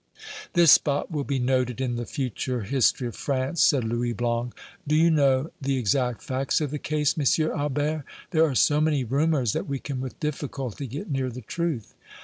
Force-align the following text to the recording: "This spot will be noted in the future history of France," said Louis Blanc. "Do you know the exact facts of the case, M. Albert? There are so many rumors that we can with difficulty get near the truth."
"This 0.53 0.71
spot 0.71 1.11
will 1.11 1.23
be 1.25 1.37
noted 1.37 1.79
in 1.79 1.95
the 1.95 2.07
future 2.07 2.61
history 2.61 3.07
of 3.07 3.15
France," 3.15 3.61
said 3.61 3.83
Louis 3.83 4.13
Blanc. 4.13 4.55
"Do 4.87 4.95
you 4.95 5.11
know 5.11 5.51
the 5.61 5.77
exact 5.77 6.23
facts 6.23 6.59
of 6.59 6.71
the 6.71 6.79
case, 6.79 7.13
M. 7.15 7.51
Albert? 7.51 8.03
There 8.31 8.43
are 8.45 8.55
so 8.55 8.81
many 8.81 9.03
rumors 9.03 9.53
that 9.53 9.67
we 9.67 9.77
can 9.77 10.01
with 10.01 10.19
difficulty 10.19 10.87
get 10.87 11.11
near 11.11 11.29
the 11.29 11.41
truth." 11.41 11.93